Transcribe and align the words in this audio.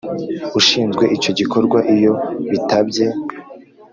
ushinzwe 0.59 1.03
icyo 1.15 1.31
gikorwa 1.39 1.77
Iyo 1.95 2.13
bitabye 2.49 3.05